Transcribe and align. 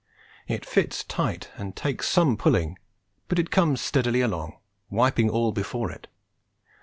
It 0.47 0.65
fits 0.65 1.03
tight 1.03 1.51
and 1.57 1.75
takes 1.75 2.09
some 2.09 2.35
pulling, 2.35 2.79
but 3.27 3.37
it 3.37 3.51
comes 3.51 3.81
steadily 3.81 4.21
along, 4.21 4.57
wiping 4.89 5.29
all 5.29 5.51
before 5.51 5.91
it. 5.91 6.07